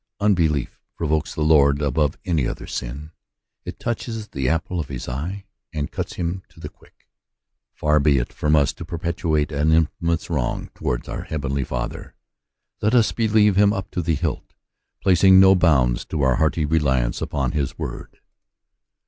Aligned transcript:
Unbelief 0.19 0.79
provokes 0.95 1.35
the 1.35 1.43
Lord 1.43 1.79
above 1.79 2.17
any 2.25 2.47
other 2.47 2.65
sin: 2.65 3.11
it 3.65 3.77
touches 3.79 4.29
the 4.29 4.49
apple 4.49 4.79
of 4.79 4.87
his 4.87 5.07
eye, 5.07 5.45
and 5.73 5.91
cuts 5.91 6.13
him 6.13 6.41
to 6.49 6.59
the 6.59 6.69
quick. 6.69 7.07
Far 7.75 7.99
be 7.99 8.17
it 8.17 8.33
from 8.33 8.55
us 8.55 8.73
to 8.73 8.83
perpetrate 8.83 9.51
so 9.51 9.57
infamous 9.57 10.27
a 10.27 10.33
wrong 10.33 10.71
towards 10.73 11.07
our 11.07 11.21
heavenly 11.25 11.63
Father; 11.63 12.15
let 12.81 12.95
us 12.95 13.11
believe 13.11 13.57
him 13.57 13.73
up 13.73 13.91
to 13.91 14.01
the 14.01 14.15
hilt, 14.15 14.55
placing 15.03 15.39
no 15.39 15.53
bounds 15.53 16.03
to 16.05 16.23
our 16.23 16.37
hearty 16.37 16.65
reliance 16.65 17.21
upon 17.21 17.51
his 17.51 17.77
word. 17.77 18.21